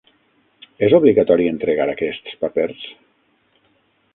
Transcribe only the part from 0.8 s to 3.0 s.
És obligatori entregar aquests papers?